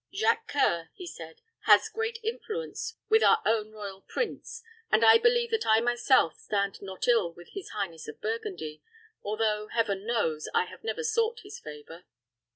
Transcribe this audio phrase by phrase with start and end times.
[0.11, 5.51] "Jacques C[oe]ur," he said, "has great influence with our own royal prince, and I believe
[5.51, 8.81] that I myself stand not ill with his highness of Burgundy,
[9.21, 12.05] although, Heaven knows, I have never sought his favor.